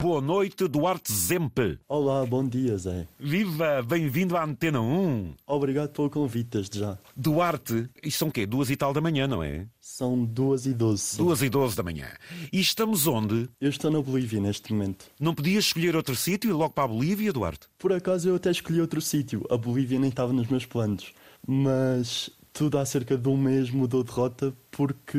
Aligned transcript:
Boa 0.00 0.20
noite, 0.20 0.68
Duarte 0.68 1.12
Zempe. 1.12 1.76
Olá, 1.88 2.24
bom 2.24 2.46
dia, 2.46 2.78
Zé. 2.78 3.04
Viva, 3.18 3.82
bem-vindo 3.82 4.36
à 4.36 4.44
Antena 4.44 4.80
1. 4.80 5.34
Obrigado 5.44 5.90
pelo 5.90 6.08
convite, 6.08 6.50
desde 6.52 6.78
já. 6.78 6.96
Duarte, 7.16 7.90
isto 8.00 8.18
são 8.20 8.30
quê? 8.30 8.46
Duas 8.46 8.70
e 8.70 8.76
tal 8.76 8.92
da 8.92 9.00
manhã, 9.00 9.26
não 9.26 9.42
é? 9.42 9.66
São 9.80 10.24
duas 10.24 10.66
e 10.66 10.72
doze. 10.72 11.16
Duas 11.16 11.42
e 11.42 11.48
doze 11.48 11.74
da 11.74 11.82
manhã. 11.82 12.06
E 12.52 12.60
estamos 12.60 13.08
onde? 13.08 13.50
Eu 13.60 13.70
estou 13.70 13.90
na 13.90 14.00
Bolívia 14.00 14.40
neste 14.40 14.72
momento. 14.72 15.06
Não 15.18 15.34
podias 15.34 15.64
escolher 15.64 15.96
outro 15.96 16.14
sítio 16.14 16.48
e 16.48 16.52
logo 16.52 16.70
para 16.72 16.84
a 16.84 16.88
Bolívia, 16.88 17.32
Duarte? 17.32 17.66
Por 17.76 17.92
acaso 17.92 18.28
eu 18.28 18.36
até 18.36 18.52
escolhi 18.52 18.80
outro 18.80 19.00
sítio. 19.00 19.44
A 19.50 19.56
Bolívia 19.56 19.98
nem 19.98 20.10
estava 20.10 20.32
nos 20.32 20.46
meus 20.46 20.64
planos. 20.64 21.12
Mas 21.44 22.30
tudo 22.52 22.78
há 22.78 22.86
cerca 22.86 23.18
de 23.18 23.28
um 23.28 23.36
mês 23.36 23.68
mudou 23.68 24.04
de 24.04 24.12
rota 24.12 24.54
porque 24.70 25.18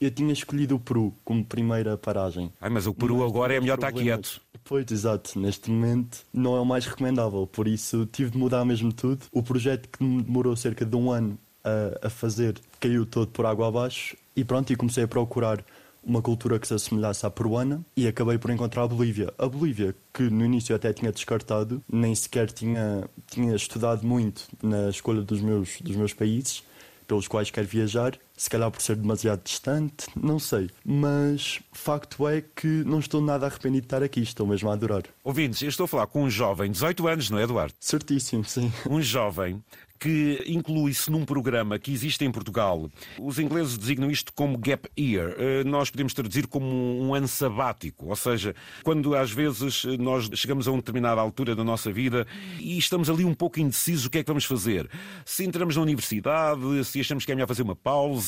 eu 0.00 0.10
tinha 0.10 0.32
escolhido 0.32 0.76
o 0.76 0.80
Peru 0.80 1.14
como 1.24 1.44
primeira 1.44 1.96
paragem. 1.96 2.52
Ai, 2.60 2.70
mas 2.70 2.86
o 2.86 2.94
Peru 2.94 3.18
Mas 3.18 3.28
agora 3.28 3.54
é 3.54 3.60
melhor 3.60 3.74
estar 3.74 3.92
problemas. 3.92 4.28
quieto. 4.30 4.42
Pois, 4.64 4.90
exato. 4.90 5.38
Neste 5.38 5.70
momento 5.70 6.24
não 6.32 6.56
é 6.56 6.60
o 6.60 6.64
mais 6.64 6.86
recomendável, 6.86 7.46
por 7.46 7.66
isso 7.66 8.06
tive 8.06 8.30
de 8.30 8.38
mudar 8.38 8.64
mesmo 8.64 8.92
tudo. 8.92 9.26
O 9.32 9.42
projeto 9.42 9.88
que 9.88 10.02
me 10.04 10.22
demorou 10.22 10.54
cerca 10.56 10.84
de 10.84 10.94
um 10.96 11.10
ano 11.10 11.38
a, 11.64 12.06
a 12.06 12.10
fazer 12.10 12.60
caiu 12.80 13.04
todo 13.06 13.28
por 13.28 13.46
água 13.46 13.68
abaixo 13.68 14.16
e 14.36 14.44
pronto, 14.44 14.72
e 14.72 14.76
comecei 14.76 15.04
a 15.04 15.08
procurar 15.08 15.64
uma 16.04 16.20
cultura 16.20 16.58
que 16.58 16.66
se 16.66 16.74
assemelhasse 16.74 17.24
à 17.24 17.30
peruana 17.30 17.80
e 17.96 18.08
acabei 18.08 18.36
por 18.36 18.50
encontrar 18.50 18.82
a 18.82 18.88
Bolívia. 18.88 19.32
A 19.38 19.46
Bolívia, 19.46 19.94
que 20.12 20.24
no 20.24 20.44
início 20.44 20.74
até 20.74 20.92
tinha 20.92 21.12
descartado, 21.12 21.82
nem 21.90 22.12
sequer 22.14 22.50
tinha, 22.50 23.08
tinha 23.30 23.54
estudado 23.54 24.04
muito 24.04 24.48
na 24.62 24.88
escolha 24.90 25.22
dos 25.22 25.40
meus, 25.40 25.80
dos 25.80 25.94
meus 25.94 26.12
países 26.12 26.64
pelos 27.06 27.28
quais 27.28 27.50
quero 27.50 27.66
viajar, 27.66 28.18
se 28.36 28.48
calhar 28.50 28.70
por 28.70 28.80
ser 28.80 28.96
demasiado 28.96 29.42
distante, 29.42 30.06
não 30.16 30.38
sei. 30.38 30.68
Mas 30.84 31.60
facto 31.72 32.28
é 32.28 32.40
que 32.42 32.66
não 32.66 32.98
estou 32.98 33.20
nada 33.20 33.46
arrependido 33.46 33.82
de 33.82 33.86
estar 33.86 34.02
aqui, 34.02 34.20
estou 34.20 34.46
mesmo 34.46 34.70
a 34.70 34.72
adorar. 34.74 35.02
Ouvintes, 35.24 35.62
eu 35.62 35.68
estou 35.68 35.84
a 35.84 35.88
falar 35.88 36.06
com 36.06 36.24
um 36.24 36.30
jovem, 36.30 36.70
18 36.70 37.06
anos, 37.08 37.30
não 37.30 37.38
é, 37.38 37.46
Duarte? 37.46 37.74
Certíssimo, 37.80 38.44
sim. 38.44 38.72
Um 38.88 39.00
jovem 39.00 39.62
que 39.98 40.42
inclui-se 40.48 41.08
num 41.12 41.24
programa 41.24 41.78
que 41.78 41.92
existe 41.92 42.24
em 42.24 42.32
Portugal. 42.32 42.90
Os 43.20 43.38
ingleses 43.38 43.78
designam 43.78 44.10
isto 44.10 44.32
como 44.32 44.58
gap 44.58 44.90
year. 44.98 45.32
Eh, 45.38 45.62
Nós 45.62 45.90
podemos 45.90 46.12
traduzir 46.12 46.48
como 46.48 46.66
um 46.66 47.14
ano 47.14 47.28
sabático, 47.28 48.06
ou 48.08 48.16
seja, 48.16 48.52
quando 48.82 49.14
às 49.14 49.30
vezes 49.30 49.84
nós 50.00 50.28
chegamos 50.34 50.66
a 50.66 50.72
uma 50.72 50.78
determinada 50.78 51.20
altura 51.20 51.54
da 51.54 51.62
nossa 51.62 51.92
vida 51.92 52.26
e 52.58 52.76
estamos 52.76 53.08
ali 53.08 53.24
um 53.24 53.32
pouco 53.32 53.60
indecisos 53.60 54.06
o 54.06 54.10
que 54.10 54.18
é 54.18 54.22
que 54.24 54.26
vamos 54.26 54.44
fazer. 54.44 54.90
Se 55.24 55.44
entramos 55.44 55.76
na 55.76 55.82
universidade, 55.82 56.84
se 56.84 56.98
achamos 56.98 57.24
que 57.24 57.30
é 57.30 57.36
melhor 57.36 57.46
fazer 57.46 57.62
uma 57.62 57.76
pausa, 57.76 58.21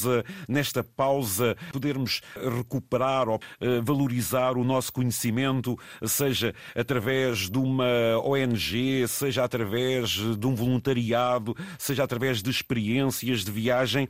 nesta 0.49 0.83
pausa 0.83 1.57
podermos 1.73 2.21
recuperar 2.57 3.29
ou 3.29 3.41
eh, 3.61 3.81
valorizar 3.83 4.57
o 4.57 4.65
nosso 4.65 4.93
conhecimento, 4.93 5.79
seja 6.05 6.55
através 6.75 7.51
de 7.51 7.59
uma 7.59 8.19
ONG, 8.25 9.07
seja 9.09 9.45
através 9.45 10.11
de 10.11 10.47
um 10.47 10.55
voluntariado, 10.55 11.57
seja 11.79 12.05
através 12.05 12.43
de 12.43 12.51
experiências 12.51 13.45
de 13.45 13.51
viagem. 13.51 14.09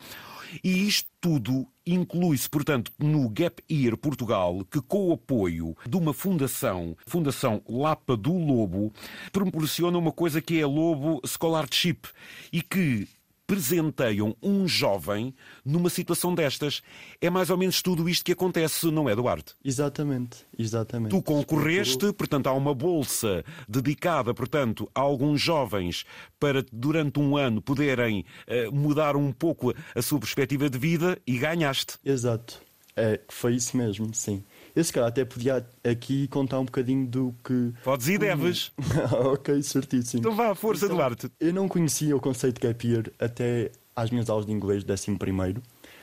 E 0.62 0.86
isto 0.86 1.08
tudo 1.20 1.66
inclui-se, 1.86 2.48
portanto, 2.48 2.92
no 2.98 3.28
Gap 3.28 3.62
Year 3.70 3.96
Portugal, 3.96 4.64
que 4.70 4.80
com 4.80 5.08
o 5.08 5.12
apoio 5.12 5.76
de 5.88 5.96
uma 5.96 6.12
fundação, 6.12 6.96
Fundação 7.06 7.62
Lapa 7.68 8.16
do 8.16 8.32
Lobo, 8.32 8.92
proporciona 9.32 9.98
uma 9.98 10.12
coisa 10.12 10.40
que 10.40 10.60
é 10.60 10.62
a 10.62 10.66
Lobo 10.66 11.20
Scholarship 11.26 12.08
e 12.52 12.62
que 12.62 13.08
presenteiam 13.46 14.36
um 14.42 14.66
jovem 14.66 15.34
numa 15.64 15.90
situação 15.90 16.34
destas. 16.34 16.82
É 17.20 17.28
mais 17.28 17.50
ou 17.50 17.56
menos 17.56 17.82
tudo 17.82 18.08
isto 18.08 18.24
que 18.24 18.32
acontece, 18.32 18.90
não 18.90 19.08
é, 19.08 19.14
Duarte? 19.14 19.54
Exatamente, 19.64 20.38
exatamente. 20.58 21.10
Tu 21.10 21.22
concorreste, 21.22 22.12
portanto, 22.12 22.46
há 22.46 22.52
uma 22.52 22.74
bolsa 22.74 23.44
dedicada, 23.68 24.32
portanto, 24.32 24.90
a 24.94 25.00
alguns 25.00 25.40
jovens 25.40 26.04
para 26.38 26.64
durante 26.72 27.20
um 27.20 27.36
ano 27.36 27.60
poderem 27.60 28.24
eh, 28.46 28.68
mudar 28.70 29.16
um 29.16 29.32
pouco 29.32 29.74
a 29.94 30.02
sua 30.02 30.18
perspectiva 30.18 30.68
de 30.68 30.78
vida 30.78 31.18
e 31.26 31.38
ganhaste. 31.38 31.98
Exato. 32.04 32.60
É, 32.96 33.20
foi 33.28 33.56
isso 33.56 33.76
mesmo, 33.76 34.14
sim. 34.14 34.44
Eu 34.74 34.82
se 34.82 34.92
calhar 34.92 35.08
até 35.08 35.24
podia 35.24 35.64
aqui 35.84 36.26
contar 36.28 36.58
um 36.58 36.64
bocadinho 36.64 37.06
do 37.06 37.34
que. 37.44 37.72
Podes 37.84 38.08
e 38.08 38.18
deves. 38.18 38.72
ok, 39.32 39.62
certíssimo. 39.62 40.20
Então 40.20 40.34
vá, 40.34 40.54
força, 40.54 40.86
Então, 40.86 40.96
Duarte. 40.96 41.30
Eu 41.38 41.52
não 41.52 41.68
conhecia 41.68 42.16
o 42.16 42.20
conceito 42.20 42.60
de 42.60 42.66
gap 42.66 42.86
year 42.86 43.10
até 43.18 43.70
às 43.94 44.10
minhas 44.10 44.28
aulas 44.28 44.46
de 44.46 44.52
inglês, 44.52 44.84
11 44.88 45.16
primeiro. 45.16 45.62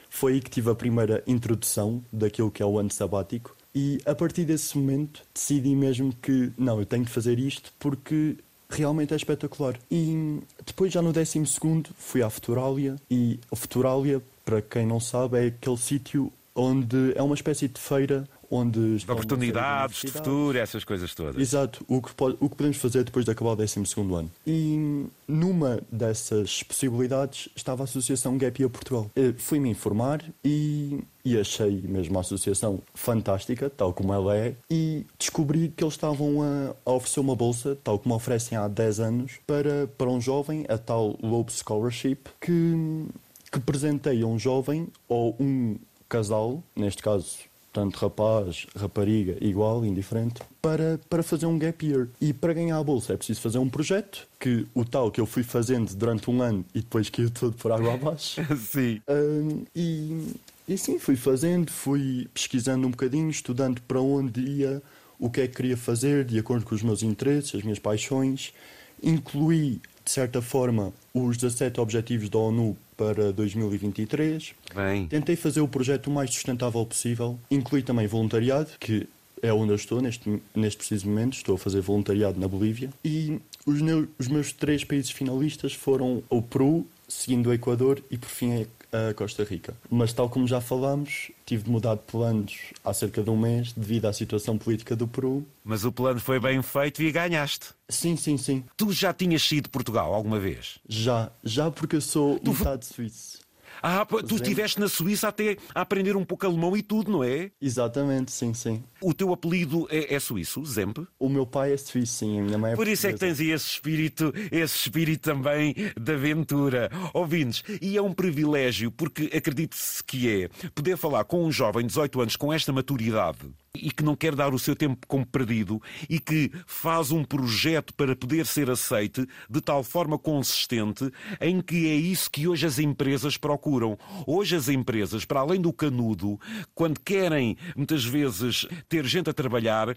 Foi 0.09 0.33
aí 0.33 0.41
que 0.41 0.49
tive 0.49 0.69
a 0.69 0.75
primeira 0.75 1.23
introdução 1.27 2.03
daquilo 2.11 2.51
que 2.51 2.61
é 2.61 2.65
o 2.65 2.77
ano 2.77 2.91
sabático. 2.91 3.55
E 3.73 3.99
a 4.05 4.13
partir 4.13 4.43
desse 4.43 4.77
momento 4.77 5.21
decidi 5.33 5.75
mesmo 5.75 6.13
que 6.21 6.51
não, 6.57 6.79
eu 6.79 6.85
tenho 6.85 7.05
de 7.05 7.09
fazer 7.09 7.39
isto 7.39 7.71
porque 7.79 8.37
realmente 8.69 9.13
é 9.13 9.15
espetacular. 9.15 9.77
E 9.89 10.39
depois 10.65 10.91
já 10.91 11.01
no 11.01 11.13
12 11.13 11.45
segundo 11.45 11.89
fui 11.97 12.21
à 12.21 12.29
Futuralia 12.29 12.95
e 13.09 13.39
a 13.51 13.55
Futuralia, 13.55 14.21
para 14.43 14.61
quem 14.61 14.85
não 14.85 14.99
sabe, 14.99 15.37
é 15.37 15.47
aquele 15.47 15.77
sítio 15.77 16.31
onde 16.53 17.13
é 17.15 17.21
uma 17.21 17.35
espécie 17.35 17.67
de 17.67 17.79
feira 17.79 18.27
onde 18.51 18.97
De 18.97 19.09
oportunidades, 19.12 20.01
de 20.01 20.12
futuro, 20.12 20.57
essas 20.57 20.84
coisas 20.84 21.16
todas. 21.16 21.38
Exato, 21.41 21.84
o 21.88 22.01
que, 22.01 22.13
pode- 22.13 22.35
o 22.41 22.50
que 22.50 22.56
podemos 22.57 22.78
fazer 22.78 23.03
depois 23.06 23.23
de 23.23 23.31
acabar 23.31 23.51
o 23.51 23.56
12 23.56 23.79
ano. 24.13 24.29
E 24.45 25.06
numa 25.28 25.79
dessas 25.91 26.61
possibilidades 26.61 27.47
estava 27.56 27.84
a 27.84 27.85
Associação 27.85 28.38
Gap 28.38 28.61
Year 28.61 28.69
Portugal. 28.69 29.09
Eh, 29.16 29.34
Fui-me 29.38 29.69
informar 29.69 30.22
e, 30.44 31.00
e 31.23 31.40
achei 31.40 31.81
mesmo 31.88 32.17
a 32.17 32.22
associação 32.22 32.81
fantástica, 32.94 33.69
tal 33.69 33.94
como 33.94 34.13
ela 34.13 34.35
é, 34.35 34.56
e 34.69 35.06
descobri 35.17 35.69
que 35.75 35.84
eles 35.84 35.94
estavam 35.94 36.41
a, 36.41 36.75
a 36.85 36.91
oferecer 36.94 37.22
uma 37.22 37.35
bolsa, 37.35 37.78
tal 37.84 37.97
como 37.97 38.13
oferecem 38.16 38.57
há 38.57 38.67
10 38.67 39.00
anos, 39.00 39.31
para, 39.47 39.88
para 39.97 40.09
um 40.09 40.19
jovem, 40.19 40.66
a 40.67 40.78
tal 40.78 41.17
Lobe 41.23 41.51
Scholarship, 41.53 42.17
que, 42.41 43.06
que 43.51 43.59
presenteia 43.61 44.28
um 44.28 44.38
jovem 44.38 44.88
ou 45.07 45.35
um 45.40 45.78
casal, 46.09 46.61
neste 46.75 47.01
caso 47.01 47.38
tanto 47.71 47.97
rapaz, 47.97 48.67
rapariga, 48.75 49.37
igual, 49.41 49.85
indiferente, 49.85 50.41
para, 50.61 50.99
para 51.09 51.23
fazer 51.23 51.45
um 51.45 51.57
gap 51.57 51.85
year. 51.85 52.07
E 52.19 52.33
para 52.33 52.53
ganhar 52.53 52.77
a 52.77 52.83
bolsa 52.83 53.13
é 53.13 53.17
preciso 53.17 53.41
fazer 53.41 53.57
um 53.57 53.69
projeto, 53.69 54.27
que 54.39 54.65
o 54.73 54.83
tal 54.83 55.09
que 55.09 55.21
eu 55.21 55.25
fui 55.25 55.43
fazendo 55.43 55.93
durante 55.95 56.29
um 56.29 56.41
ano 56.41 56.65
e 56.75 56.79
depois 56.79 57.09
caiu 57.09 57.29
todo 57.31 57.53
por 57.53 57.71
água 57.71 57.93
abaixo. 57.93 58.41
Sim. 58.57 59.01
Hum, 59.09 59.63
e, 59.75 60.33
e 60.67 60.77
sim, 60.77 60.99
fui 60.99 61.15
fazendo, 61.15 61.71
fui 61.71 62.27
pesquisando 62.33 62.87
um 62.87 62.91
bocadinho, 62.91 63.29
estudando 63.29 63.81
para 63.81 64.01
onde 64.01 64.41
ia, 64.41 64.81
o 65.19 65.29
que 65.29 65.41
é 65.41 65.47
que 65.47 65.55
queria 65.55 65.77
fazer, 65.77 66.25
de 66.25 66.39
acordo 66.39 66.65
com 66.65 66.75
os 66.75 66.83
meus 66.83 67.03
interesses, 67.03 67.55
as 67.55 67.63
minhas 67.63 67.79
paixões. 67.79 68.53
Incluí, 69.01 69.81
de 70.03 70.12
certa 70.12 70.41
forma, 70.41 70.91
os 71.13 71.38
17 71.38 71.79
Objetivos 71.79 72.29
da 72.29 72.38
ONU 72.39 72.75
para 72.97 73.31
2023. 73.31 74.53
Bem. 74.75 75.07
Tentei 75.07 75.35
fazer 75.35 75.62
o 75.62 75.67
projeto 75.67 76.07
o 76.07 76.12
mais 76.12 76.34
sustentável 76.34 76.85
possível. 76.85 77.38
Incluí 77.50 77.81
também 77.84 78.07
voluntariado, 78.07 78.69
que 78.79 79.07
é 79.41 79.51
onde 79.53 79.72
eu 79.72 79.75
estou 79.75 80.01
neste, 80.01 80.41
neste 80.56 80.78
preciso 80.78 81.07
momento. 81.07 81.34
Estou 81.34 81.56
a 81.56 81.57
fazer 81.57 81.81
voluntariado 81.81 82.40
na 82.40 82.47
Bolívia. 82.47 82.90
E 83.03 83.40
os, 83.66 83.81
neu- 83.81 84.07
os 84.19 84.28
meus 84.28 84.51
três 84.53 84.84
países 84.84 85.11
finalistas 85.11 85.73
foram 85.73 86.22
o 86.29 86.41
Peru, 86.41 86.85
seguindo 87.07 87.47
o 87.50 87.53
Equador 87.53 88.01
e, 88.09 88.17
por 88.17 88.29
fim, 88.29 88.66
a 88.91 89.13
Costa 89.13 89.44
Rica. 89.44 89.74
Mas, 89.90 90.13
tal 90.13 90.29
como 90.29 90.47
já 90.47 90.59
falámos, 90.59 91.31
tive 91.46 91.63
de 91.63 91.69
mudar 91.69 91.96
de 91.96 92.02
planos 92.02 92.57
há 92.84 92.94
cerca 92.94 93.24
de 93.24 93.29
um 93.29 93.38
mês 93.38 93.72
devido 93.74 94.06
à 94.06 94.13
situação 94.13 94.57
política 94.57 94.96
do 94.96 95.07
Peru. 95.07 95.46
Mas 95.63 95.85
o 95.85 95.91
plano 95.91 96.19
foi 96.19 96.40
bem 96.40 96.62
feito 96.62 97.02
e 97.02 97.12
ganhaste. 97.12 97.68
Sim, 97.88 98.16
sim, 98.16 98.38
sim. 98.38 98.63
Tu 98.78 98.91
já 98.91 99.13
tinhas 99.13 99.41
sido 99.44 99.66
de 99.66 99.69
Portugal 99.69 100.13
alguma 100.13 100.40
vez? 100.40 100.79
Já, 100.88 101.31
já 101.44 101.69
porque 101.72 101.96
eu 101.96 102.02
sou 102.02 102.40
Tu 102.40 102.53
metade 102.53 102.85
suíço. 102.85 103.41
Ah, 103.81 104.05
tu 104.05 104.35
estiveste 104.35 104.79
na 104.79 104.87
Suíça 104.87 105.27
até 105.27 105.57
a 105.73 105.81
aprender 105.81 106.15
um 106.15 106.23
pouco 106.23 106.45
alemão 106.45 106.75
e 106.77 106.81
tudo, 106.81 107.11
não 107.11 107.23
é? 107.23 107.51
Exatamente, 107.61 108.31
sim, 108.31 108.53
sim. 108.53 108.83
O 109.01 109.13
teu 109.13 109.33
apelido 109.33 109.87
é, 109.89 110.13
é 110.13 110.19
suíço, 110.19 110.63
Zemp? 110.65 110.99
O 111.19 111.29
meu 111.29 111.45
pai 111.45 111.73
é 111.73 111.78
suíço, 111.78 112.13
sim, 112.13 112.39
a 112.39 112.43
minha 112.43 112.57
mãe 112.57 112.73
é 112.73 112.75
Por 112.75 112.87
isso 112.87 113.07
é 113.07 113.13
que 113.13 113.19
tens 113.19 113.39
esse 113.39 113.66
espírito, 113.66 114.33
esse 114.51 114.75
espírito 114.75 115.22
também 115.22 115.73
de 115.99 116.13
aventura. 116.13 116.89
Ouvintes, 117.13 117.63
e 117.81 117.97
é 117.97 118.01
um 118.01 118.13
privilégio, 118.13 118.91
porque 118.91 119.29
acredite-se 119.35 120.03
que 120.03 120.29
é, 120.29 120.69
poder 120.75 120.97
falar 120.97 121.23
com 121.23 121.43
um 121.43 121.51
jovem 121.51 121.81
de 121.84 121.87
18 121.87 122.22
anos 122.22 122.35
com 122.35 122.53
esta 122.53 122.72
maturidade 122.72 123.39
e 123.76 123.91
que 123.91 124.03
não 124.03 124.16
quer 124.16 124.35
dar 124.35 124.53
o 124.53 124.59
seu 124.59 124.76
tempo 124.76 125.06
como 125.08 125.26
perdido 125.26 125.82
e 126.09 126.20
que 126.20 126.52
faz 126.66 127.12
um 127.12 127.23
projeto 127.23 127.94
para 127.94 128.16
poder 128.16 128.46
ser 128.46 128.70
aceite 128.70 129.26
de 129.50 129.62
tal 129.62 129.84
forma 129.84 130.18
consistente 130.18 131.09
em 131.40 131.62
que 131.62 131.88
é 131.88 131.96
isso 131.96 132.29
que 132.29 132.47
hoje 132.47 132.66
as 132.66 132.79
empresas 132.79 133.38
procuram. 133.38 133.97
Hoje 134.28 134.56
as 134.56 134.68
empresas, 134.68 135.26
para 135.26 135.40
além 135.40 135.62
do 135.62 135.72
canudo, 135.72 136.40
quando 136.76 137.00
querem 137.00 137.58
muitas 137.76 138.03
vezes 138.03 138.68
ter 138.90 139.06
gente 139.06 139.29
a 139.29 139.34
trabalhar, 139.34 139.96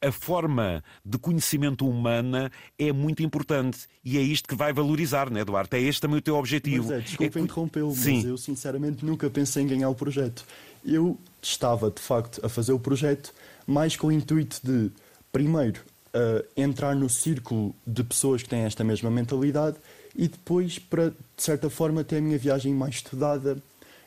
a 0.00 0.12
forma 0.12 0.82
de 1.04 1.18
conhecimento 1.18 1.88
humana 1.88 2.50
é 2.78 2.92
muito 2.92 3.22
importante 3.22 3.80
e 4.04 4.16
é 4.16 4.20
isto 4.20 4.48
que 4.48 4.54
vai 4.54 4.72
valorizar, 4.72 5.30
não 5.30 5.38
é, 5.38 5.40
Eduardo? 5.40 5.74
É 5.74 5.80
este 5.80 6.00
também 6.00 6.18
o 6.18 6.22
teu 6.22 6.36
objetivo. 6.36 6.88
Mas 6.88 6.98
é, 6.98 7.00
desculpa 7.00 7.38
É 7.38 7.42
interrompê-lo, 7.42 7.94
Sim. 7.94 8.16
mas 8.16 8.24
eu 8.26 8.36
sinceramente 8.36 9.04
nunca 9.04 9.28
pensei 9.28 9.64
em 9.64 9.66
ganhar 9.66 9.88
o 9.88 9.94
projeto. 9.94 10.44
Eu 10.84 11.18
estava, 11.40 11.90
de 11.90 12.00
facto, 12.00 12.44
a 12.44 12.48
fazer 12.48 12.72
o 12.72 12.78
projeto, 12.78 13.32
mais 13.66 13.96
com 13.96 14.08
o 14.08 14.12
intuito 14.12 14.60
de, 14.62 14.90
primeiro, 15.32 15.80
uh, 16.08 16.46
entrar 16.56 16.94
no 16.94 17.08
círculo 17.08 17.74
de 17.86 18.02
pessoas 18.02 18.42
que 18.42 18.48
têm 18.48 18.62
esta 18.62 18.82
mesma 18.84 19.10
mentalidade 19.10 19.76
e 20.14 20.28
depois, 20.28 20.78
para, 20.78 21.10
de 21.10 21.16
certa 21.36 21.70
forma, 21.70 22.02
ter 22.02 22.18
a 22.18 22.20
minha 22.20 22.38
viagem 22.38 22.74
mais 22.74 22.96
estudada 22.96 23.56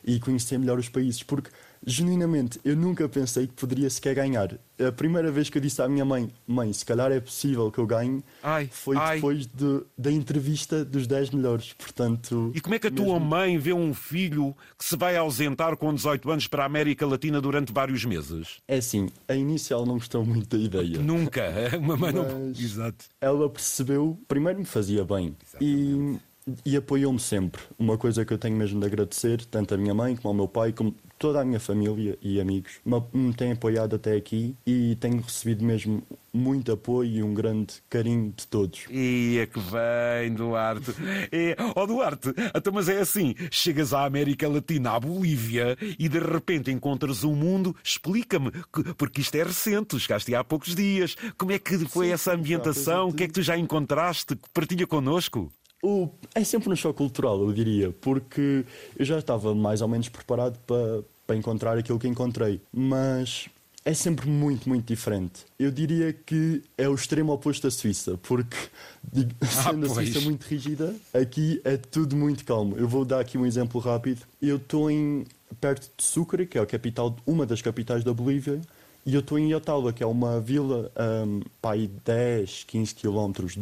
e 0.04 0.18
conhecer 0.18 0.58
melhor 0.58 0.78
os 0.78 0.88
países, 0.88 1.22
porque 1.22 1.50
genuinamente, 1.86 2.60
eu 2.64 2.76
nunca 2.76 3.08
pensei 3.08 3.46
que 3.46 3.54
poderia 3.54 3.88
sequer 3.90 4.14
ganhar. 4.14 4.58
A 4.78 4.90
primeira 4.90 5.30
vez 5.30 5.48
que 5.48 5.58
eu 5.58 5.62
disse 5.62 5.80
à 5.80 5.88
minha 5.88 6.04
mãe, 6.04 6.28
mãe, 6.46 6.72
se 6.72 6.84
calhar 6.84 7.12
é 7.12 7.20
possível 7.20 7.70
que 7.70 7.78
eu 7.78 7.86
ganhe, 7.86 8.22
ai, 8.42 8.68
foi 8.70 8.96
ai. 8.96 9.16
depois 9.16 9.46
de, 9.46 9.82
da 9.96 10.10
entrevista 10.10 10.84
dos 10.84 11.06
10 11.06 11.30
melhores. 11.30 11.72
Portanto, 11.74 12.50
e 12.54 12.60
como 12.60 12.74
é 12.74 12.78
que 12.78 12.88
a 12.88 12.90
tua 12.90 13.14
mesmo... 13.14 13.20
mãe 13.20 13.58
vê 13.58 13.72
um 13.72 13.94
filho 13.94 14.56
que 14.78 14.84
se 14.84 14.96
vai 14.96 15.16
ausentar 15.16 15.76
com 15.76 15.94
18 15.94 16.30
anos 16.30 16.46
para 16.48 16.64
a 16.64 16.66
América 16.66 17.06
Latina 17.06 17.40
durante 17.40 17.72
vários 17.72 18.04
meses? 18.04 18.58
É 18.66 18.76
assim, 18.76 19.08
a 19.28 19.34
inicial 19.34 19.86
não 19.86 19.94
gostou 19.94 20.24
muito 20.24 20.56
da 20.56 20.62
ideia. 20.62 20.98
Nunca. 20.98 21.52
Uma 21.78 21.96
mãe 21.96 22.12
não... 22.12 22.50
Exato. 22.50 23.04
Ela 23.20 23.48
percebeu, 23.48 24.18
primeiro 24.26 24.58
me 24.58 24.64
fazia 24.64 25.04
bem. 25.04 25.36
Exatamente. 25.42 26.18
E 26.18 26.31
e 26.64 26.76
apoiou-me 26.76 27.20
sempre. 27.20 27.62
Uma 27.78 27.96
coisa 27.96 28.24
que 28.24 28.32
eu 28.32 28.38
tenho 28.38 28.56
mesmo 28.56 28.80
de 28.80 28.86
agradecer, 28.86 29.44
tanto 29.44 29.74
a 29.74 29.76
minha 29.76 29.94
mãe 29.94 30.16
como 30.16 30.28
ao 30.28 30.34
meu 30.34 30.48
pai, 30.48 30.72
como 30.72 30.94
toda 31.18 31.40
a 31.40 31.44
minha 31.44 31.60
família 31.60 32.18
e 32.20 32.40
amigos, 32.40 32.80
me 33.12 33.32
têm 33.32 33.52
apoiado 33.52 33.94
até 33.94 34.16
aqui 34.16 34.56
e 34.66 34.96
tenho 34.96 35.20
recebido 35.20 35.64
mesmo 35.64 36.02
muito 36.32 36.72
apoio 36.72 37.10
e 37.10 37.22
um 37.22 37.32
grande 37.32 37.74
carinho 37.88 38.34
de 38.36 38.44
todos. 38.46 38.86
E 38.90 39.38
é 39.40 39.46
que 39.46 39.60
vem, 39.60 40.34
Duarte. 40.34 40.92
É, 41.30 41.56
oh, 41.76 41.86
Duarte, 41.86 42.30
então, 42.54 42.72
mas 42.72 42.88
é 42.88 43.00
assim: 43.00 43.34
chegas 43.50 43.94
à 43.94 44.04
América 44.04 44.48
Latina, 44.48 44.92
à 44.92 45.00
Bolívia, 45.00 45.76
e 45.98 46.08
de 46.08 46.18
repente 46.18 46.72
encontras 46.72 47.22
um 47.22 47.36
mundo. 47.36 47.76
Explica-me, 47.84 48.50
porque 48.96 49.20
isto 49.20 49.34
é 49.36 49.44
recente, 49.44 50.00
chegaste 50.00 50.34
há 50.34 50.42
poucos 50.42 50.74
dias. 50.74 51.16
Como 51.38 51.52
é 51.52 51.58
que 51.58 51.78
foi 51.86 52.06
Sim, 52.06 52.12
essa 52.12 52.34
ambientação? 52.34 53.08
O 53.08 53.12
que 53.12 53.24
é 53.24 53.26
que 53.28 53.34
tu 53.34 53.42
já 53.42 53.56
encontraste? 53.56 54.36
Partilha 54.52 54.86
connosco. 54.86 55.52
O, 55.82 56.08
é 56.34 56.44
sempre 56.44 56.70
um 56.70 56.76
choque 56.76 56.98
cultural, 56.98 57.40
eu 57.40 57.52
diria, 57.52 57.90
porque 58.00 58.64
eu 58.96 59.04
já 59.04 59.18
estava 59.18 59.52
mais 59.52 59.82
ou 59.82 59.88
menos 59.88 60.08
preparado 60.08 60.56
para, 60.66 61.02
para 61.26 61.36
encontrar 61.36 61.76
aquilo 61.76 61.98
que 61.98 62.06
encontrei, 62.06 62.60
mas 62.72 63.48
é 63.84 63.92
sempre 63.92 64.28
muito, 64.28 64.68
muito 64.68 64.86
diferente. 64.86 65.44
Eu 65.58 65.70
diria 65.70 66.12
que 66.12 66.62
é 66.78 66.88
o 66.88 66.94
extremo 66.94 67.32
oposto 67.32 67.64
da 67.64 67.70
Suíça, 67.70 68.16
porque 68.22 68.56
sendo 69.42 69.86
ah, 69.86 69.90
a 69.90 69.94
Suíça 69.94 70.20
muito 70.20 70.44
rígida, 70.44 70.94
aqui 71.12 71.60
é 71.64 71.76
tudo 71.76 72.14
muito 72.14 72.44
calmo. 72.44 72.76
Eu 72.76 72.86
vou 72.86 73.04
dar 73.04 73.20
aqui 73.20 73.36
um 73.36 73.44
exemplo 73.44 73.80
rápido. 73.80 74.22
Eu 74.40 74.56
estou 74.56 74.90
em 74.90 75.24
perto 75.60 75.90
de 75.96 76.04
Sucre, 76.04 76.46
que 76.46 76.58
é 76.58 76.60
a 76.60 76.66
capital, 76.66 77.16
uma 77.26 77.44
das 77.44 77.60
capitais 77.60 78.04
da 78.04 78.14
Bolívia, 78.14 78.60
e 79.04 79.14
eu 79.14 79.20
estou 79.20 79.38
em 79.38 79.50
Iotauba, 79.50 79.92
que 79.92 80.02
é 80.02 80.06
uma 80.06 80.40
vila 80.40 80.90
um, 81.26 81.40
pá, 81.60 81.72
10, 82.04 82.64
15 82.64 82.94
quilómetros 82.94 83.56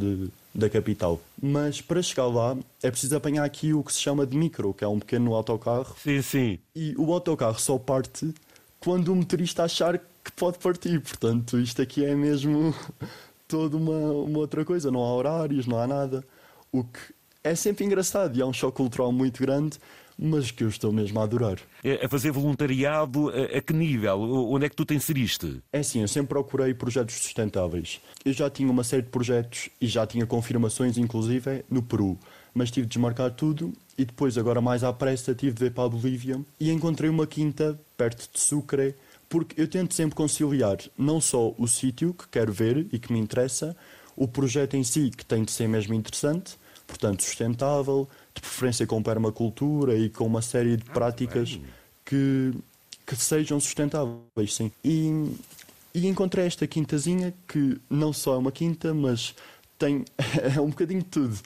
da 0.55 0.69
capital. 0.69 1.21
Mas 1.41 1.81
para 1.81 2.03
chegar 2.03 2.27
lá 2.27 2.57
é 2.83 2.91
preciso 2.91 3.17
apanhar 3.17 3.45
aqui 3.45 3.73
o 3.73 3.83
que 3.83 3.93
se 3.93 4.01
chama 4.01 4.27
de 4.27 4.37
micro, 4.37 4.75
que 4.75 4.85
é 4.85 4.89
um 4.89 4.99
pequeno 4.99 5.35
autocarro. 5.35 5.97
Sim, 6.03 6.21
sim. 6.21 6.59
E 6.75 6.95
o 6.99 7.13
autocarro 7.13 7.59
só 7.59 7.79
parte 7.79 8.35
quando 8.79 9.13
o 9.13 9.17
motorista 9.17 9.65
achar 9.65 9.99
que 9.99 10.33
pode 10.37 10.59
partir. 10.59 11.01
Portanto, 11.01 11.59
isto 11.59 11.81
aqui 11.81 12.05
é 12.05 12.15
mesmo 12.15 12.75
toda 13.49 13.77
uma, 13.77 14.13
uma 14.13 14.39
outra 14.39 14.65
coisa. 14.65 14.91
Não 14.91 15.01
há 15.01 15.15
horários, 15.15 15.67
não 15.67 15.79
há 15.79 15.87
nada. 15.87 16.25
O 16.71 16.85
que 16.85 17.01
é 17.43 17.55
sempre 17.55 17.85
engraçado 17.85 18.37
e 18.37 18.43
é 18.43 18.45
um 18.45 18.53
choque 18.53 18.77
cultural 18.77 19.11
muito 19.11 19.41
grande 19.41 19.79
mas 20.21 20.51
que 20.51 20.63
eu 20.63 20.69
estou 20.69 20.93
mesmo 20.93 21.19
a 21.19 21.25
adorar. 21.25 21.59
É, 21.83 22.05
a 22.05 22.09
fazer 22.09 22.31
voluntariado 22.31 23.31
a, 23.31 23.59
a 23.59 23.61
que 23.63 23.73
nível? 23.73 24.21
Onde 24.51 24.67
é 24.67 24.69
que 24.69 24.77
tu 24.77 24.85
te 24.85 24.95
inseriste? 24.95 25.63
É 25.73 25.79
assim, 25.79 26.03
eu 26.03 26.09
sempre 26.09 26.29
procurei 26.29 26.75
projetos 26.75 27.15
sustentáveis. 27.15 28.01
Eu 28.25 28.33
já 28.35 28.51
tinha 28.51 28.71
uma 28.71 28.85
série 28.85 29.03
de 29.03 29.09
projetos 29.09 29.71
e 29.81 29.87
já 29.87 30.07
tinha 30.07 30.27
confirmações, 30.27 30.99
inclusive, 30.99 31.65
no 31.71 31.83
Peru. 31.83 32.19
Mas 32.53 32.71
tive 32.71 32.87
de 32.87 32.95
desmarcar 32.95 33.31
tudo 33.31 33.73
e 33.97 34.05
depois, 34.05 34.37
agora 34.37 34.61
mais 34.61 34.85
à 34.85 34.93
pressa, 34.93 35.35
tive 35.35 35.57
de 35.57 35.65
ir 35.67 35.71
para 35.71 35.85
a 35.85 35.89
Bolívia 35.89 36.41
e 36.59 36.71
encontrei 36.71 37.09
uma 37.09 37.27
quinta 37.27 37.81
perto 37.97 38.29
de 38.33 38.41
Sucre 38.41 38.95
porque 39.29 39.61
eu 39.61 39.69
tento 39.69 39.95
sempre 39.95 40.17
conciliar 40.17 40.79
não 40.99 41.21
só 41.21 41.55
o 41.57 41.69
sítio 41.69 42.13
que 42.13 42.27
quero 42.29 42.53
ver 42.53 42.89
e 42.93 42.99
que 42.99 43.13
me 43.13 43.19
interessa, 43.21 43.77
o 44.17 44.27
projeto 44.27 44.75
em 44.75 44.83
si, 44.83 45.11
que 45.17 45.25
tem 45.25 45.45
de 45.45 45.53
ser 45.53 45.69
mesmo 45.69 45.95
interessante, 45.95 46.59
portanto 46.91 47.23
sustentável, 47.23 48.09
de 48.35 48.41
preferência 48.41 48.87
com 48.87 49.03
permacultura 49.03 49.97
e 49.97 50.11
com 50.11 50.27
uma 50.27 50.43
série 50.43 50.77
de 50.77 50.85
ah, 50.89 50.93
práticas 50.93 51.59
que, 52.05 52.53
que 53.07 53.17
sejam 53.17 53.59
sustentáveis, 53.59 54.55
sim. 54.55 54.71
E, 54.85 55.33
e 55.95 56.07
encontrei 56.07 56.47
esta 56.47 56.67
quintazinha 56.67 57.33
que 57.49 57.81
não 57.89 58.13
só 58.13 58.35
é 58.35 58.39
uma 58.39 58.53
quinta, 58.53 58.93
mas 58.93 59.35
tem 59.79 60.05
é 60.57 60.61
um 60.61 60.69
bocadinho 60.69 61.01
de 61.01 61.09
tudo. 61.09 61.39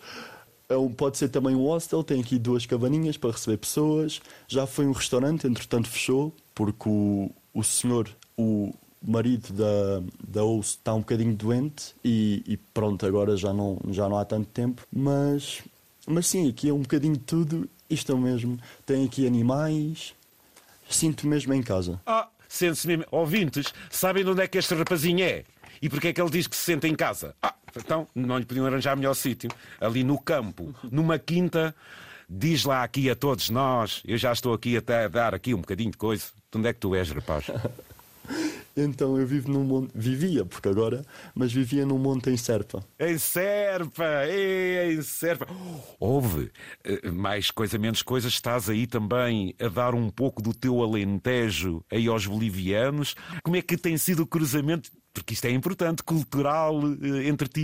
É 0.68 0.76
um, 0.76 0.90
pode 0.90 1.18
ser 1.18 1.28
também 1.28 1.54
um 1.54 1.64
hostel, 1.64 2.02
tem 2.02 2.20
aqui 2.20 2.38
duas 2.38 2.66
cabaninhas 2.66 3.16
para 3.16 3.30
receber 3.30 3.58
pessoas. 3.58 4.20
Já 4.48 4.66
foi 4.66 4.86
um 4.86 4.92
restaurante, 4.92 5.46
entretanto 5.46 5.88
fechou, 5.88 6.34
porque 6.54 6.88
o, 6.88 7.30
o 7.52 7.62
senhor, 7.62 8.08
o 8.36 8.72
marido 9.06 9.52
da, 9.52 10.02
da 10.26 10.42
host 10.42 10.78
está 10.78 10.94
um 10.94 11.00
bocadinho 11.00 11.34
doente 11.34 11.94
e, 12.04 12.42
e, 12.46 12.56
pronto, 12.56 13.04
agora 13.04 13.36
já 13.36 13.52
não, 13.52 13.78
já 13.90 14.08
não 14.08 14.18
há 14.18 14.24
tanto 14.24 14.46
tempo. 14.48 14.82
Mas 14.92 15.62
mas 16.06 16.26
sim, 16.26 16.48
aqui 16.48 16.68
é 16.68 16.72
um 16.72 16.80
bocadinho 16.80 17.14
de 17.14 17.20
tudo. 17.20 17.68
Isto 17.88 18.12
é 18.12 18.16
mesmo. 18.16 18.58
Tem 18.84 19.04
aqui 19.04 19.26
animais. 19.26 20.14
Sinto 20.88 21.26
mesmo 21.26 21.54
em 21.54 21.62
casa. 21.62 22.00
Ah, 22.06 22.28
sente-se 22.48 22.86
mesmo. 22.86 23.04
Ouvintes, 23.10 23.72
sabem 23.90 24.24
de 24.24 24.30
onde 24.30 24.42
é 24.42 24.46
que 24.46 24.58
este 24.58 24.74
rapazinho 24.74 25.24
é? 25.24 25.44
E 25.80 25.88
porquê 25.88 26.08
é 26.08 26.12
que 26.12 26.20
ele 26.20 26.30
diz 26.30 26.46
que 26.46 26.56
se 26.56 26.62
sente 26.62 26.86
em 26.86 26.94
casa? 26.94 27.34
Ah, 27.42 27.54
então 27.76 28.06
não 28.14 28.38
lhe 28.38 28.44
podiam 28.44 28.66
arranjar 28.66 28.96
melhor 28.96 29.14
sítio. 29.14 29.50
Ali 29.80 30.04
no 30.04 30.18
campo, 30.18 30.74
numa 30.90 31.18
quinta. 31.18 31.74
Diz 32.28 32.64
lá 32.64 32.82
aqui 32.82 33.10
a 33.10 33.14
todos 33.14 33.50
nós, 33.50 34.02
eu 34.02 34.16
já 34.16 34.32
estou 34.32 34.54
aqui 34.54 34.78
até 34.78 35.04
a 35.04 35.08
dar 35.08 35.34
aqui 35.34 35.52
um 35.52 35.58
bocadinho 35.60 35.90
de 35.90 35.98
coisa. 35.98 36.24
De 36.50 36.58
onde 36.58 36.68
é 36.68 36.72
que 36.72 36.80
tu 36.80 36.94
és, 36.94 37.10
rapaz? 37.10 37.46
Então 38.76 39.18
eu 39.18 39.26
vivo 39.26 39.50
num 39.50 39.62
monte, 39.62 39.92
vivia, 39.94 40.44
porque 40.44 40.68
agora, 40.68 41.04
mas 41.34 41.52
vivia 41.52 41.86
num 41.86 41.98
monte 41.98 42.30
em 42.30 42.36
Serpa. 42.36 42.84
Em 42.98 43.16
Serpa, 43.18 44.04
em 44.28 45.00
Serpa. 45.02 45.46
Houve 46.00 46.50
eh, 46.82 47.10
mais 47.10 47.50
coisa, 47.50 47.78
menos 47.78 48.02
coisa, 48.02 48.26
estás 48.26 48.68
aí 48.68 48.86
também 48.86 49.54
a 49.60 49.68
dar 49.68 49.94
um 49.94 50.10
pouco 50.10 50.42
do 50.42 50.52
teu 50.52 50.82
alentejo 50.82 51.84
aí 51.90 52.08
aos 52.08 52.26
bolivianos. 52.26 53.14
Como 53.42 53.56
é 53.56 53.62
que 53.62 53.76
tem 53.76 53.96
sido 53.96 54.24
o 54.24 54.26
cruzamento 54.26 54.90
porque 55.14 55.32
isto 55.32 55.46
é 55.46 55.50
importante, 55.50 56.02
cultural, 56.02 56.80
eh, 57.00 57.28
entre 57.28 57.48
ti 57.48 57.60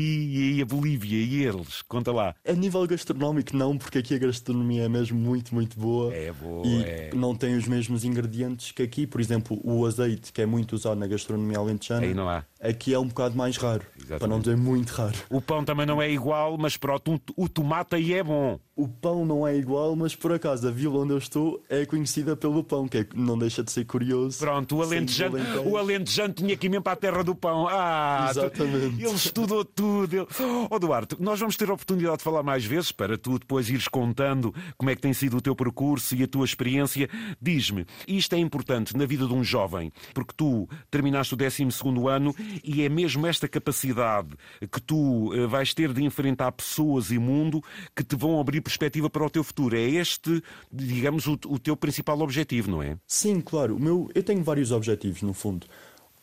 e 0.57 0.63
a 0.63 0.65
Bolívia 0.65 1.19
e 1.19 1.43
eles. 1.45 1.83
Conta 1.83 2.13
lá. 2.13 2.35
A 2.47 2.53
nível 2.53 2.87
gastronómico, 2.87 3.57
não, 3.57 3.77
porque 3.77 3.99
aqui 3.99 4.15
a 4.15 4.19
gastronomia 4.19 4.85
é 4.85 4.89
mesmo 4.89 5.19
muito, 5.19 5.53
muito 5.53 5.79
boa. 5.79 6.15
É 6.15 6.33
boa. 6.33 6.65
E 6.65 6.85
é... 6.85 7.11
não 7.13 7.35
tem 7.35 7.57
os 7.57 7.67
mesmos 7.67 8.05
ingredientes 8.05 8.71
que 8.71 8.83
aqui. 8.83 9.05
Por 9.07 9.21
exemplo, 9.21 9.61
o 9.65 9.85
azeite, 9.85 10.33
que 10.33 10.41
é 10.41 10.47
muito 10.47 10.75
usado 10.75 10.99
na 10.99 11.09
gastronomia 11.09 11.59
alentejana. 11.59 12.07
Aí 12.07 12.15
não 12.15 12.29
há. 12.29 12.45
Aqui 12.61 12.95
é 12.95 12.99
um 12.99 13.09
bocado 13.09 13.37
mais 13.37 13.57
raro. 13.57 13.83
Exatamente. 13.97 14.19
Para 14.21 14.29
não 14.29 14.39
dizer 14.39 14.57
muito 14.57 14.91
raro. 14.91 15.19
O 15.29 15.41
pão 15.41 15.65
também 15.65 15.87
não 15.87 16.01
é 16.01 16.09
igual, 16.09 16.57
mas 16.57 16.77
pronto, 16.77 17.21
o 17.37 17.49
tomate 17.49 17.97
aí 17.97 18.15
é 18.15 18.23
bom. 18.23 18.61
O 18.81 18.89
pão 18.89 19.27
não 19.27 19.47
é 19.47 19.55
igual, 19.55 19.95
mas 19.95 20.17
por 20.17 20.33
acaso 20.33 20.67
a 20.67 20.71
vila 20.71 21.01
onde 21.01 21.13
eu 21.13 21.19
estou 21.19 21.63
é 21.69 21.85
conhecida 21.85 22.35
pelo 22.35 22.65
pão, 22.65 22.89
que 22.89 22.97
é, 22.97 23.07
não 23.15 23.37
deixa 23.37 23.63
de 23.63 23.71
ser 23.71 23.85
curioso. 23.85 24.39
Pronto, 24.39 24.79
o 24.79 24.83
alentejante, 24.83 25.37
o 25.67 25.77
alentejante 25.77 26.43
tinha 26.43 26.57
que 26.57 26.67
ir 26.67 26.71
mesmo 26.71 26.83
para 26.83 26.95
a 26.95 26.97
terra 26.97 27.23
do 27.23 27.35
pão. 27.35 27.69
Ah, 27.69 28.29
Exatamente. 28.31 29.05
ele 29.05 29.15
estudou 29.15 29.67
tudo. 29.67 30.17
Ele... 30.17 30.27
Oh, 30.71 30.79
Duarte, 30.79 31.15
nós 31.21 31.39
vamos 31.39 31.59
ter 31.59 31.69
a 31.69 31.75
oportunidade 31.75 32.17
de 32.17 32.25
falar 32.25 32.43
mais 32.43 32.65
vezes 32.65 32.91
para 32.91 33.19
tu 33.19 33.39
depois 33.39 33.69
ires 33.69 33.87
contando 33.87 34.55
como 34.79 34.89
é 34.89 34.97
que 34.97 35.03
tem 35.03 35.13
sido 35.13 35.37
o 35.37 35.43
teu 35.43 35.55
percurso 35.55 36.15
e 36.15 36.23
a 36.23 36.27
tua 36.27 36.47
experiência. 36.47 37.07
Diz-me, 37.39 37.85
isto 38.09 38.35
é 38.35 38.39
importante 38.39 38.97
na 38.97 39.05
vida 39.05 39.27
de 39.27 39.35
um 39.35 39.45
jovem, 39.45 39.93
porque 40.15 40.33
tu 40.35 40.67
terminaste 40.91 41.35
o 41.35 41.37
12 41.37 41.69
ano 42.11 42.35
e 42.65 42.83
é 42.83 42.89
mesmo 42.89 43.27
esta 43.27 43.47
capacidade 43.47 44.31
que 44.73 44.81
tu 44.81 45.35
eh, 45.35 45.47
vais 45.47 45.75
ter 45.75 45.93
de 45.93 46.03
enfrentar 46.03 46.51
pessoas 46.53 47.11
e 47.11 47.19
mundo 47.19 47.63
que 47.95 48.03
te 48.03 48.17
vão 48.17 48.41
abrir 48.41 48.63
perspectiva 48.71 49.11
para 49.11 49.25
o 49.25 49.31
teu 49.31 49.43
futuro. 49.43 49.77
É 49.77 49.83
este, 49.83 50.43
digamos, 50.73 51.27
o, 51.27 51.39
o 51.47 51.59
teu 51.59 51.77
principal 51.77 52.21
objetivo, 52.21 52.71
não 52.71 52.83
é? 52.83 52.97
Sim, 53.07 53.41
claro. 53.41 53.77
O 53.77 53.81
meu, 53.81 54.11
eu 54.15 54.23
tenho 54.23 54.43
vários 54.43 54.71
objetivos, 54.71 55.23
no 55.23 55.35
fundo. 55.35 55.67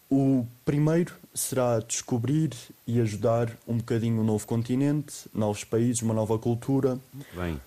O 0.10 0.46
primeiro 0.63 1.13
será 1.34 1.80
descobrir 1.80 2.51
e 2.86 3.00
ajudar 3.01 3.51
um 3.68 3.77
bocadinho 3.77 4.22
um 4.22 4.24
novo 4.24 4.48
continente, 4.48 5.13
novos 5.34 5.63
países, 5.63 6.01
uma 6.01 6.13
nova 6.13 6.39
cultura. 6.39 6.98
Muito 7.13 7.36
bem. 7.36 7.60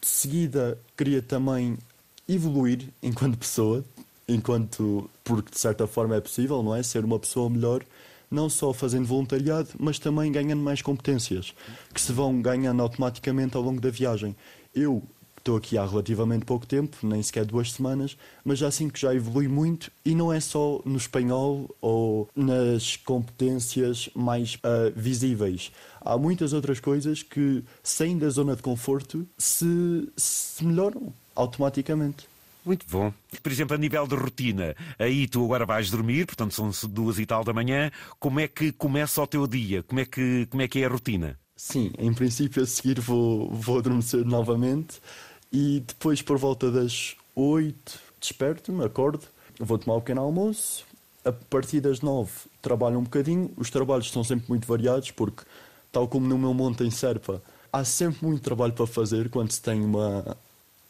De 0.00 0.06
seguida, 0.06 0.78
queria 0.96 1.20
também 1.20 1.76
evoluir 2.26 2.88
enquanto 3.02 3.36
pessoa, 3.36 3.84
enquanto, 4.26 5.08
porque 5.22 5.50
de 5.50 5.58
certa 5.58 5.86
forma 5.86 6.16
é 6.16 6.20
possível, 6.20 6.62
não 6.62 6.74
é? 6.74 6.82
Ser 6.82 7.04
uma 7.04 7.18
pessoa 7.18 7.50
melhor, 7.50 7.84
não 8.32 8.48
só 8.48 8.72
fazendo 8.72 9.06
voluntariado, 9.06 9.68
mas 9.78 9.98
também 9.98 10.32
ganhando 10.32 10.62
mais 10.62 10.80
competências, 10.80 11.54
que 11.92 12.00
se 12.00 12.12
vão 12.12 12.40
ganhando 12.40 12.82
automaticamente 12.82 13.56
ao 13.56 13.62
longo 13.62 13.80
da 13.80 13.90
viagem. 13.90 14.34
Eu 14.74 15.02
estou 15.42 15.56
aqui 15.56 15.76
há 15.76 15.84
relativamente 15.84 16.44
pouco 16.44 16.66
tempo, 16.66 16.96
nem 17.02 17.22
sequer 17.22 17.44
duas 17.44 17.72
semanas, 17.72 18.16
mas 18.44 18.58
já 18.58 18.70
sinto 18.70 18.94
que 18.94 19.00
já 19.00 19.14
evolui 19.14 19.48
muito 19.48 19.90
e 20.04 20.14
não 20.14 20.32
é 20.32 20.40
só 20.40 20.80
no 20.84 20.96
espanhol 20.96 21.68
ou 21.80 22.28
nas 22.34 22.96
competências 22.96 24.08
mais 24.14 24.54
uh, 24.54 24.92
visíveis. 24.96 25.70
Há 26.00 26.16
muitas 26.16 26.52
outras 26.52 26.80
coisas 26.80 27.22
que, 27.22 27.62
sem 27.82 28.16
da 28.16 28.28
zona 28.30 28.56
de 28.56 28.62
conforto, 28.62 29.26
se, 29.36 30.08
se 30.16 30.64
melhoram 30.64 31.12
automaticamente. 31.34 32.31
Muito 32.64 32.86
bom. 32.88 33.12
Por 33.42 33.50
exemplo, 33.50 33.74
a 33.74 33.78
nível 33.78 34.06
de 34.06 34.14
rotina, 34.14 34.76
aí 34.98 35.26
tu 35.26 35.44
agora 35.44 35.66
vais 35.66 35.90
dormir, 35.90 36.26
portanto 36.26 36.54
são 36.54 36.70
duas 36.88 37.18
e 37.18 37.26
tal 37.26 37.42
da 37.42 37.52
manhã. 37.52 37.90
Como 38.20 38.38
é 38.38 38.46
que 38.46 38.70
começa 38.72 39.20
o 39.20 39.26
teu 39.26 39.46
dia? 39.46 39.82
Como 39.82 40.00
é 40.00 40.04
que, 40.04 40.46
como 40.46 40.62
é, 40.62 40.68
que 40.68 40.80
é 40.80 40.86
a 40.86 40.88
rotina? 40.88 41.38
Sim, 41.56 41.92
em 41.98 42.12
princípio 42.14 42.62
a 42.62 42.66
seguir 42.66 43.00
vou, 43.00 43.50
vou 43.50 43.78
adormecer 43.78 44.24
novamente 44.24 45.00
e 45.52 45.82
depois 45.86 46.22
por 46.22 46.38
volta 46.38 46.70
das 46.70 47.16
oito 47.34 47.98
desperto-me, 48.20 48.84
acordo, 48.84 49.26
vou 49.58 49.78
tomar 49.78 49.96
um 49.96 50.00
pequeno 50.00 50.22
almoço. 50.22 50.84
A 51.24 51.30
partir 51.30 51.80
das 51.80 52.00
nove 52.00 52.32
trabalho 52.60 52.98
um 52.98 53.02
bocadinho. 53.04 53.50
Os 53.56 53.70
trabalhos 53.70 54.10
são 54.10 54.24
sempre 54.24 54.46
muito 54.48 54.66
variados 54.66 55.10
porque, 55.10 55.42
tal 55.92 56.08
como 56.08 56.26
no 56.26 56.36
meu 56.38 56.52
monte 56.52 56.82
em 56.82 56.90
Serpa, 56.90 57.42
há 57.72 57.84
sempre 57.84 58.26
muito 58.26 58.42
trabalho 58.42 58.72
para 58.72 58.86
fazer 58.86 59.28
quando 59.28 59.52
se 59.52 59.60
tem 59.60 59.84
uma, 59.84 60.36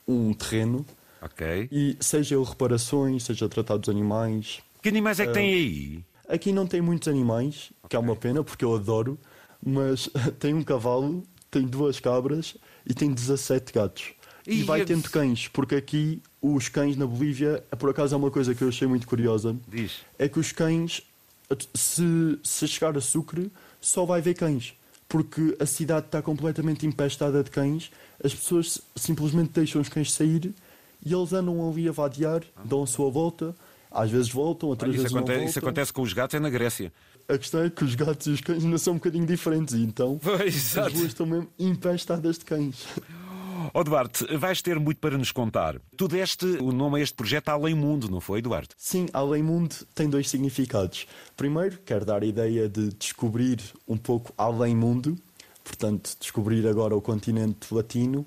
um 0.07 0.33
terreno 0.33 0.87
Ok. 1.23 1.69
E 1.71 1.97
seja 2.01 2.43
reparações, 2.43 3.23
seja 3.25 3.49
tratar 3.49 3.77
dos 3.77 3.89
animais. 3.89 4.61
Que 4.83 4.89
animais 4.89 5.21
é 5.21 5.27
que 5.27 5.33
tem 5.33 5.55
aí? 5.55 6.05
Aqui 6.29 6.53
não 6.53 6.67
tem 6.67 6.81
muitos 6.81 7.09
animais, 7.09 7.71
okay. 7.79 7.91
que 7.91 7.97
é 7.97 7.99
uma 7.99 8.17
pena 8.17 8.43
porque 8.43 8.65
eu 8.65 8.75
adoro, 8.75 9.19
mas 9.65 10.11
tem 10.41 10.53
um 10.53 10.63
cavalo, 10.63 11.23
tem 11.51 11.63
duas 11.63 12.01
cabras 12.01 12.57
e 12.85 12.93
tem 12.93 13.13
17 13.13 13.73
gatos. 13.73 14.13
E, 14.47 14.61
e 14.61 14.63
vai 14.65 14.81
eu... 14.81 14.87
tendo 14.87 15.09
cães, 15.09 15.47
porque 15.49 15.77
aqui 15.77 16.21
os 16.41 16.69
cães 16.69 16.97
na 16.97 17.07
Bolívia, 17.07 17.63
por 17.79 17.91
acaso 17.91 18.15
é 18.15 18.19
uma 18.19 18.31
coisa 18.31 18.55
que 18.55 18.63
eu 18.63 18.69
achei 18.69 18.89
muito 18.89 19.07
curiosa. 19.07 19.57
Diz. 19.69 19.99
É 20.19 20.29
que 20.29 20.41
os 20.41 20.51
cães, 20.51 21.03
se, 21.73 22.39
se 22.43 22.67
chegar 22.67 22.97
a 22.97 23.01
Sucre, 23.01 23.53
só 23.81 24.05
vai 24.05 24.21
ver 24.21 24.35
cães. 24.35 24.75
Porque 25.09 25.55
a 25.61 25.67
cidade 25.67 26.07
está 26.07 26.23
completamente 26.23 26.87
empestada 26.87 27.45
de 27.45 27.51
cães, 27.51 27.93
as 28.25 28.35
pessoas 28.35 28.81
simplesmente 28.97 29.51
deixam 29.53 29.81
os 29.81 29.89
cães 29.89 30.11
sair 30.11 30.53
e 31.05 31.13
eles 31.13 31.33
andam 31.33 31.69
ali 31.69 31.89
a 31.89 31.93
vadear, 31.93 32.43
dão 32.65 32.83
a 32.83 32.87
sua 32.87 33.11
volta, 33.11 33.55
às 33.91 34.11
vezes 34.11 34.31
voltam, 34.31 34.69
outras 34.69 34.91
Olha, 34.91 34.99
vezes 34.99 35.13
acontece, 35.15 35.31
não 35.31 35.37
voltam. 35.37 35.51
Isso 35.51 35.59
acontece 35.59 35.93
com 35.93 36.03
os 36.03 36.13
gatos 36.13 36.35
é 36.35 36.41
na 36.41 36.51
Grécia. 36.51 36.93
A 37.29 37.39
questão 37.39 37.63
é 37.63 37.71
que 37.71 37.85
os 37.85 37.95
gatos 37.95 38.27
e 38.27 38.31
os 38.31 38.41
cães 38.41 38.65
ainda 38.65 38.79
são 38.79 38.95
um 38.95 38.97
bocadinho 38.97 39.27
diferentes, 39.27 39.75
então 39.75 40.19
pois, 40.23 40.77
as 40.77 40.93
ruas 40.93 41.07
estão 41.07 41.27
mesmo 41.27 41.49
empestadas 41.59 42.39
de 42.39 42.45
cães. 42.45 42.87
Oh, 43.73 43.85
Duarte, 43.85 44.27
vais 44.37 44.61
ter 44.61 44.79
muito 44.79 44.99
para 44.99 45.17
nos 45.17 45.31
contar. 45.31 45.81
Tu 45.97 46.09
deste 46.09 46.45
o 46.45 46.73
nome 46.73 46.99
a 46.99 47.03
este 47.03 47.15
projeto 47.15 47.49
Além 47.49 47.75
Mundo, 47.75 48.11
não 48.11 48.21
foi, 48.21 48.43
Duarte? 48.43 48.75
Sim, 48.77 49.07
Além 49.13 49.43
Mundo 49.43 49.75
tem 49.95 50.11
dois 50.11 50.29
significados. 50.29 51.07
Primeiro, 51.37 51.79
quero 51.85 52.05
dar 52.05 52.23
a 52.23 52.27
ideia 52.27 52.69
de 52.69 52.93
descobrir 52.93 53.61
um 53.87 53.97
pouco 53.97 54.33
além 54.37 54.75
mundo, 54.75 55.17
portanto, 55.63 56.17
descobrir 56.21 56.67
agora 56.67 56.95
o 56.97 57.01
continente 57.01 57.73
latino, 57.73 58.27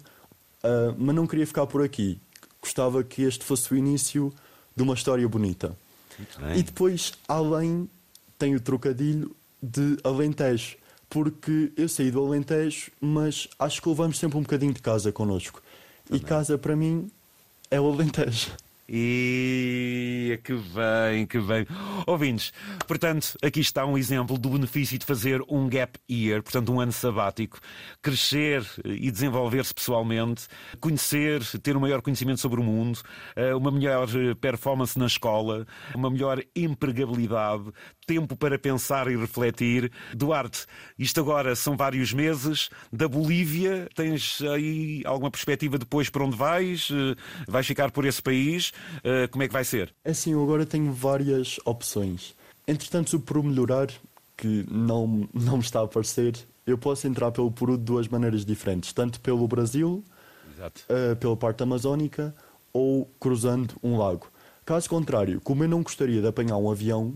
uh, 0.63 0.95
mas 0.97 1.15
não 1.15 1.27
queria 1.27 1.45
ficar 1.45 1.67
por 1.67 1.83
aqui 1.83 2.19
gostava 2.65 3.03
que 3.03 3.21
este 3.21 3.45
fosse 3.45 3.73
o 3.73 3.77
início 3.77 4.33
de 4.75 4.83
uma 4.83 4.93
história 4.93 5.27
bonita. 5.27 5.77
E 6.55 6.63
depois, 6.63 7.13
além, 7.27 7.89
tem 8.37 8.55
o 8.55 8.59
trocadilho 8.59 9.35
de 9.61 9.97
Alentejo, 10.03 10.77
porque 11.09 11.71
eu 11.77 11.87
saí 11.87 12.11
do 12.11 12.25
Alentejo, 12.25 12.91
mas 12.99 13.47
acho 13.59 13.81
que 13.81 13.89
levamos 13.89 14.17
sempre 14.17 14.37
um 14.37 14.41
bocadinho 14.41 14.73
de 14.73 14.81
casa 14.81 15.11
connosco. 15.11 15.61
Também. 16.05 16.21
E 16.21 16.25
casa, 16.25 16.57
para 16.57 16.75
mim, 16.75 17.09
é 17.69 17.79
o 17.79 17.91
Alentejo. 17.91 18.51
E 18.87 20.39
que 20.43 20.53
bem, 20.53 21.25
que 21.25 21.39
bem. 21.39 21.65
Ouvintes, 22.05 22.53
portanto, 22.87 23.35
aqui 23.41 23.59
está 23.59 23.83
um 23.83 23.97
exemplo 23.97 24.37
do 24.37 24.49
benefício 24.49 24.99
de 24.99 25.05
fazer 25.05 25.41
um 25.49 25.67
gap 25.67 25.99
year, 26.09 26.43
portanto, 26.43 26.71
um 26.71 26.79
ano 26.79 26.91
sabático, 26.91 27.59
crescer 27.99 28.63
e 28.85 29.09
desenvolver-se 29.09 29.73
pessoalmente, 29.73 30.47
conhecer, 30.79 31.43
ter 31.63 31.75
um 31.75 31.79
maior 31.79 31.99
conhecimento 32.01 32.39
sobre 32.39 32.59
o 32.59 32.63
mundo, 32.63 32.99
eh, 33.35 33.55
uma 33.55 33.71
melhor 33.71 34.07
performance 34.39 34.99
na 34.99 35.07
escola, 35.07 35.65
uma 35.95 36.11
melhor 36.11 36.43
empregabilidade, 36.55 37.71
tempo 38.05 38.35
para 38.35 38.57
pensar 38.57 39.09
e 39.09 39.17
refletir. 39.17 39.91
Duarte, 40.13 40.65
isto 40.97 41.19
agora 41.19 41.55
são 41.55 41.75
vários 41.75 42.13
meses. 42.13 42.69
Da 42.91 43.07
Bolívia, 43.07 43.89
tens 43.95 44.41
aí 44.41 45.01
alguma 45.05 45.31
perspectiva 45.31 45.77
depois 45.77 46.09
para 46.09 46.23
onde 46.23 46.37
vais? 46.37 46.89
Eh, 46.91 47.15
vais 47.47 47.65
ficar 47.65 47.91
por 47.91 48.05
esse 48.05 48.21
país? 48.21 48.69
Uh, 48.97 49.29
como 49.31 49.43
é 49.43 49.47
que 49.47 49.53
vai 49.53 49.63
ser? 49.63 49.93
É 50.03 50.11
assim, 50.11 50.33
eu 50.33 50.43
agora 50.43 50.65
tenho 50.65 50.91
várias 50.91 51.59
opções. 51.65 52.33
Entretanto, 52.67 53.19
por 53.19 53.43
melhorar, 53.43 53.87
que 54.37 54.65
não, 54.69 55.27
não 55.33 55.57
me 55.57 55.63
está 55.63 55.79
a 55.79 55.83
aparecer, 55.83 56.35
eu 56.65 56.77
posso 56.77 57.07
entrar 57.07 57.31
pelo 57.31 57.51
Peru 57.51 57.77
de 57.77 57.83
duas 57.83 58.07
maneiras 58.07 58.45
diferentes, 58.45 58.91
tanto 58.91 59.19
pelo 59.19 59.47
Brasil, 59.47 60.03
uh, 60.59 61.15
pela 61.15 61.37
parte 61.37 61.63
amazónica, 61.63 62.35
ou 62.73 63.09
cruzando 63.19 63.75
um 63.81 63.97
lago. 63.97 64.27
Caso 64.65 64.89
contrário, 64.89 65.39
como 65.41 65.63
eu 65.63 65.69
não 65.69 65.83
gostaria 65.83 66.21
de 66.21 66.27
apanhar 66.27 66.57
um 66.57 66.71
avião, 66.71 67.13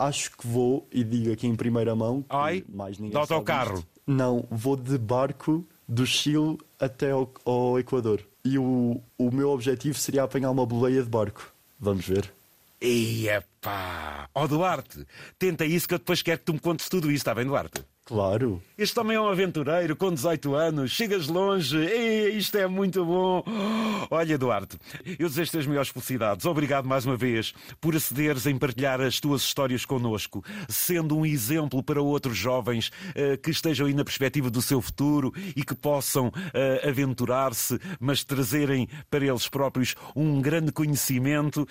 acho 0.00 0.36
que 0.36 0.46
vou, 0.46 0.88
e 0.90 1.04
digo 1.04 1.32
aqui 1.32 1.46
em 1.46 1.54
primeira 1.54 1.94
mão, 1.94 2.24
Ai, 2.28 2.64
mais 2.68 2.98
ninguém 2.98 3.12
de 3.12 3.16
autocarro. 3.16 3.84
Não, 4.06 4.46
vou 4.50 4.74
de 4.74 4.96
barco 4.96 5.64
do 5.86 6.06
Chile 6.06 6.58
até 6.80 7.10
ao, 7.10 7.30
ao 7.44 7.78
Equador 7.78 8.24
e 8.44 8.58
o, 8.58 9.00
o 9.18 9.30
meu 9.30 9.50
objetivo 9.50 9.98
seria 9.98 10.22
apanhar 10.22 10.50
uma 10.50 10.64
boleia 10.64 11.02
de 11.02 11.08
barco. 11.08 11.52
Vamos 11.78 12.06
ver. 12.06 12.32
Eia 12.80 13.44
pá! 13.60 14.28
Ó 14.34 14.44
oh, 14.44 14.48
Duarte, 14.48 15.06
tenta 15.38 15.66
isso 15.66 15.86
que 15.86 15.94
eu 15.94 15.98
depois 15.98 16.22
quero 16.22 16.38
que 16.38 16.46
tu 16.46 16.54
me 16.54 16.58
contes 16.58 16.88
tudo 16.88 17.10
isso, 17.10 17.18
está 17.18 17.34
bem, 17.34 17.44
Duarte? 17.44 17.84
Claro. 18.10 18.60
Este 18.76 18.92
também 18.92 19.16
é 19.16 19.20
um 19.20 19.28
aventureiro 19.28 19.94
com 19.94 20.12
18 20.12 20.52
anos, 20.56 20.90
chegas 20.90 21.28
longe, 21.28 21.78
e 21.78 22.36
isto 22.36 22.58
é 22.58 22.66
muito 22.66 23.04
bom. 23.04 23.44
Olha, 24.10 24.34
Eduardo, 24.34 24.76
eu 25.16 25.28
desejo-te 25.28 25.58
as 25.58 25.66
melhores 25.66 25.90
felicidades. 25.90 26.44
Obrigado 26.44 26.88
mais 26.88 27.06
uma 27.06 27.16
vez 27.16 27.54
por 27.80 27.94
acederes 27.94 28.46
em 28.46 28.58
partilhar 28.58 29.00
as 29.00 29.20
tuas 29.20 29.42
histórias 29.42 29.84
connosco, 29.84 30.44
sendo 30.68 31.16
um 31.16 31.24
exemplo 31.24 31.84
para 31.84 32.02
outros 32.02 32.36
jovens 32.36 32.90
uh, 33.10 33.38
que 33.38 33.52
estejam 33.52 33.86
aí 33.86 33.94
na 33.94 34.02
perspectiva 34.02 34.50
do 34.50 34.60
seu 34.60 34.82
futuro 34.82 35.32
e 35.54 35.62
que 35.62 35.76
possam 35.76 36.26
uh, 36.30 36.88
aventurar-se, 36.88 37.78
mas 38.00 38.24
trazerem 38.24 38.88
para 39.08 39.24
eles 39.24 39.46
próprios 39.46 39.94
um 40.16 40.42
grande 40.42 40.72
conhecimento. 40.72 41.64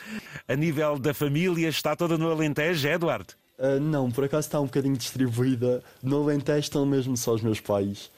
A 0.47 0.55
nível 0.55 0.97
da 0.97 1.13
família, 1.13 1.67
está 1.67 1.97
toda 1.97 2.17
no 2.17 2.31
Alentejo, 2.31 2.87
é, 2.87 2.93
Eduardo? 2.93 3.33
Uh, 3.59 3.79
não, 3.79 4.09
por 4.09 4.23
acaso 4.23 4.47
está 4.47 4.59
um 4.59 4.65
bocadinho 4.65 4.95
distribuída. 4.95 5.83
No 6.01 6.23
Alentejo 6.23 6.59
estão 6.59 6.85
mesmo 6.85 7.17
só 7.17 7.33
os 7.33 7.41
meus 7.41 7.59
pais. 7.59 8.09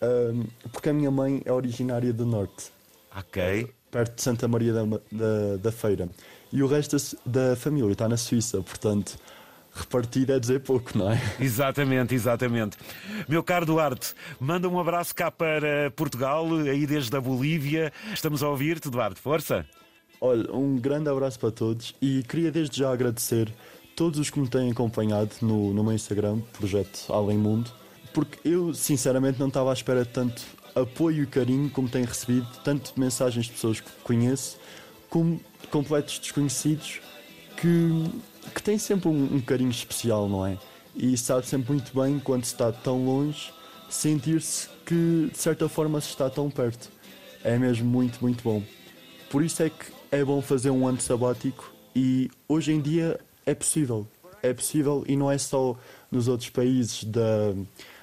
Uh, 0.00 0.46
porque 0.72 0.88
a 0.88 0.92
minha 0.92 1.10
mãe 1.10 1.42
é 1.44 1.52
originária 1.52 2.12
do 2.12 2.24
Norte. 2.24 2.70
Ok. 3.14 3.72
Perto 3.90 4.16
de 4.16 4.22
Santa 4.22 4.48
Maria 4.48 4.72
da, 4.72 4.84
da, 4.84 5.56
da, 5.62 5.72
Feira. 5.72 6.08
E 6.50 6.62
o 6.62 6.66
resto 6.66 6.96
da, 7.24 7.50
da 7.50 7.56
família 7.56 7.92
está 7.92 8.08
na 8.08 8.16
Suíça, 8.16 8.60
portanto 8.62 9.18
repartir 9.76 10.30
é 10.30 10.38
dizer 10.38 10.60
pouco, 10.60 10.96
não 10.96 11.12
é? 11.12 11.20
Exatamente, 11.38 12.14
exatamente. 12.14 12.78
Meu 13.28 13.42
caro 13.42 13.66
Duarte, 13.66 14.14
manda 14.40 14.68
um 14.68 14.80
abraço 14.80 15.14
cá 15.14 15.30
para 15.30 15.90
Portugal, 15.94 16.46
aí 16.54 16.86
desde 16.86 17.14
a 17.14 17.20
Bolívia. 17.20 17.92
Estamos 18.12 18.42
a 18.42 18.48
ouvir-te, 18.48 18.88
Duarte, 18.88 19.20
força. 19.20 19.66
Olha, 20.20 20.50
um 20.50 20.76
grande 20.76 21.10
abraço 21.10 21.38
para 21.38 21.50
todos 21.50 21.94
e 22.00 22.22
queria 22.22 22.50
desde 22.50 22.78
já 22.78 22.90
agradecer 22.90 23.52
todos 23.96 24.20
os 24.20 24.28
que 24.28 24.38
me 24.38 24.46
têm 24.46 24.70
acompanhado 24.70 25.30
no, 25.40 25.72
no 25.72 25.82
meu 25.82 25.94
Instagram, 25.94 26.38
projeto 26.52 27.10
Além 27.10 27.38
Mundo, 27.38 27.72
porque 28.12 28.38
eu 28.46 28.74
sinceramente 28.74 29.40
não 29.40 29.48
estava 29.48 29.70
à 29.70 29.72
espera 29.72 30.04
de 30.04 30.10
tanto 30.10 30.42
apoio 30.74 31.22
e 31.22 31.26
carinho 31.26 31.70
como 31.70 31.88
tenho 31.88 32.04
recebido, 32.04 32.46
tanto 32.62 32.92
de 32.92 33.00
mensagens 33.00 33.46
de 33.46 33.52
pessoas 33.52 33.80
que 33.80 33.90
conheço, 34.04 34.58
como 35.08 35.40
de 35.62 35.66
completos 35.68 36.18
desconhecidos 36.18 37.00
que, 37.56 38.10
que 38.54 38.62
têm 38.62 38.78
sempre 38.78 39.08
um, 39.08 39.36
um 39.36 39.40
carinho 39.40 39.70
especial, 39.70 40.28
não 40.28 40.46
é? 40.46 40.58
E 40.94 41.16
sabe 41.16 41.46
sempre 41.46 41.72
muito 41.72 41.98
bem 41.98 42.18
quando 42.18 42.44
se 42.44 42.52
está 42.52 42.70
tão 42.70 43.04
longe, 43.04 43.50
sentir-se 43.88 44.68
que 44.84 45.30
de 45.32 45.38
certa 45.38 45.68
forma 45.68 46.00
se 46.02 46.08
está 46.08 46.28
tão 46.28 46.50
perto. 46.50 46.90
É 47.42 47.58
mesmo 47.58 47.88
muito, 47.88 48.18
muito 48.20 48.42
bom. 48.42 48.62
Por 49.30 49.42
isso 49.42 49.62
é 49.62 49.70
que 49.70 49.86
é 50.10 50.22
bom 50.22 50.42
fazer 50.42 50.70
um 50.70 50.86
ano 50.86 51.00
sabático 51.00 51.72
e 51.94 52.30
hoje 52.46 52.72
em 52.72 52.80
dia 52.80 53.18
é 53.46 53.54
possível. 53.54 54.06
É 54.42 54.52
possível 54.52 55.04
e 55.08 55.16
não 55.16 55.30
é 55.30 55.38
só 55.38 55.76
nos 56.10 56.28
outros 56.28 56.50
países 56.50 57.04
da, 57.04 57.54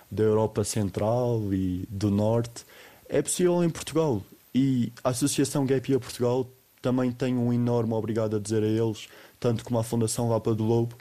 da 0.10 0.24
Europa 0.24 0.64
Central 0.64 1.54
e 1.54 1.86
do 1.90 2.10
Norte. 2.10 2.66
É 3.08 3.22
possível 3.22 3.64
em 3.64 3.70
Portugal. 3.70 4.22
E 4.56 4.92
a 5.04 5.10
Associação 5.10 5.66
Gap 5.66 5.90
Year 5.92 6.00
Portugal 6.00 6.48
também 6.82 7.12
tem 7.12 7.36
um 7.36 7.52
enorme 7.54 7.94
obrigado 7.94 8.36
a 8.36 8.40
dizer 8.40 8.64
a 8.64 8.68
eles, 8.68 9.08
tanto 9.40 9.64
como 9.64 9.80
a 9.80 9.84
Fundação 9.84 10.30
Lapa 10.30 10.54
do 10.54 10.64
Lobo. 10.64 10.96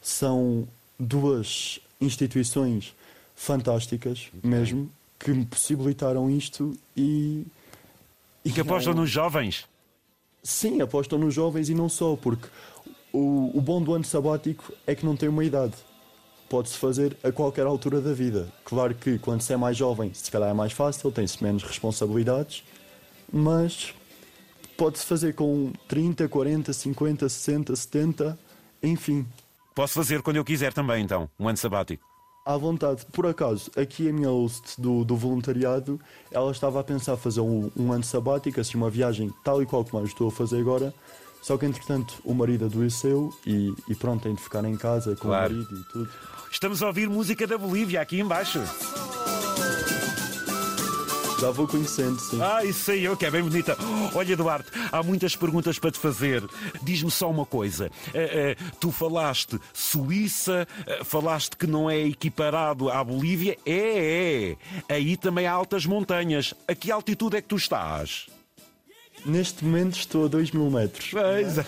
São 0.00 0.66
duas 0.98 1.80
instituições 2.00 2.94
fantásticas, 3.34 4.28
mesmo, 4.42 4.90
que 5.18 5.30
me 5.30 5.44
possibilitaram 5.44 6.30
isto 6.30 6.76
e, 6.96 7.46
E 8.44 8.50
que 8.50 8.60
apostam 8.60 8.94
Não. 8.94 9.02
nos 9.02 9.10
jovens? 9.10 9.66
Sim, 10.42 10.80
apostam 10.80 11.18
nos 11.18 11.34
jovens 11.34 11.68
e 11.68 11.74
não 11.74 11.88
só, 11.88 12.16
porque 12.16 12.46
o, 13.18 13.50
o 13.54 13.60
bom 13.60 13.82
do 13.82 13.94
ano 13.94 14.04
sabático 14.04 14.72
é 14.86 14.94
que 14.94 15.04
não 15.04 15.16
tem 15.16 15.28
uma 15.28 15.44
idade. 15.44 15.74
Pode-se 16.48 16.76
fazer 16.76 17.16
a 17.24 17.32
qualquer 17.32 17.66
altura 17.66 18.00
da 18.00 18.12
vida. 18.12 18.48
Claro 18.64 18.94
que 18.94 19.18
quando 19.18 19.40
se 19.40 19.52
é 19.52 19.56
mais 19.56 19.76
jovem, 19.76 20.12
se 20.14 20.30
calhar 20.30 20.50
é 20.50 20.54
mais 20.54 20.72
fácil, 20.72 21.10
tem-se 21.10 21.42
menos 21.42 21.62
responsabilidades, 21.62 22.62
mas 23.32 23.94
pode-se 24.76 25.04
fazer 25.04 25.34
com 25.34 25.72
30, 25.88 26.28
40, 26.28 26.72
50, 26.72 27.28
60, 27.28 27.74
70, 27.74 28.38
enfim, 28.82 29.26
Posso 29.76 29.92
fazer 29.92 30.22
quando 30.22 30.36
eu 30.36 30.44
quiser 30.44 30.72
também, 30.72 31.04
então, 31.04 31.28
um 31.38 31.46
ano 31.46 31.58
sabático. 31.58 32.02
à 32.46 32.56
vontade. 32.56 33.04
Por 33.12 33.26
acaso, 33.26 33.70
aqui 33.76 34.08
a 34.08 34.12
minha 34.12 34.30
host 34.30 34.80
do, 34.80 35.04
do 35.04 35.14
voluntariado, 35.14 36.00
ela 36.32 36.50
estava 36.50 36.80
a 36.80 36.82
pensar 36.82 37.14
fazer 37.18 37.42
um, 37.42 37.70
um 37.76 37.92
ano 37.92 38.02
sabático, 38.02 38.58
assim, 38.58 38.78
uma 38.78 38.88
viagem 38.88 39.30
tal 39.44 39.62
e 39.62 39.66
qual 39.66 39.84
como 39.84 40.02
eu 40.02 40.06
estou 40.06 40.28
a 40.28 40.30
fazer 40.30 40.60
agora. 40.60 40.94
Só 41.46 41.56
que, 41.56 41.64
entretanto, 41.64 42.16
o 42.24 42.34
marido 42.34 42.64
adoeceu 42.64 43.32
e, 43.46 43.72
e 43.88 43.94
pronto, 43.94 44.24
tem 44.24 44.34
de 44.34 44.42
ficar 44.42 44.64
em 44.64 44.76
casa 44.76 45.14
com 45.14 45.28
Claro. 45.28 45.54
o 45.54 45.58
marido 45.58 45.78
e 45.80 45.92
tudo. 45.92 46.10
Estamos 46.50 46.82
a 46.82 46.88
ouvir 46.88 47.08
música 47.08 47.46
da 47.46 47.56
Bolívia 47.56 48.00
aqui 48.00 48.18
embaixo. 48.18 48.58
Já 51.40 51.52
vou 51.52 51.68
conhecendo, 51.68 52.18
sim. 52.18 52.40
Ah, 52.42 52.64
isso 52.64 52.90
aí, 52.90 53.16
que 53.16 53.24
é 53.26 53.30
bem 53.30 53.44
bonita. 53.44 53.78
Olha, 54.12 54.36
Duarte, 54.36 54.72
há 54.90 55.04
muitas 55.04 55.36
perguntas 55.36 55.78
para 55.78 55.92
te 55.92 56.00
fazer. 56.00 56.42
Diz-me 56.82 57.12
só 57.12 57.30
uma 57.30 57.46
coisa. 57.46 57.92
Eh, 58.12 58.56
eh, 58.58 58.64
tu 58.80 58.90
falaste 58.90 59.56
Suíça, 59.72 60.66
eh, 60.84 61.04
falaste 61.04 61.56
que 61.56 61.68
não 61.68 61.88
é 61.88 61.96
equiparado 62.00 62.90
à 62.90 63.04
Bolívia. 63.04 63.56
É, 63.64 64.56
é. 64.88 64.92
Aí 64.92 65.16
também 65.16 65.46
há 65.46 65.52
altas 65.52 65.86
montanhas. 65.86 66.54
A 66.66 66.74
que 66.74 66.90
altitude 66.90 67.36
é 67.36 67.40
que 67.40 67.46
tu 67.46 67.54
estás? 67.54 68.26
Neste 69.26 69.64
momento 69.64 69.96
estou 69.96 70.24
a 70.24 70.28
2 70.28 70.52
mil 70.52 70.70
metros. 70.70 71.08
Pois 71.10 71.58
é. 71.58 71.64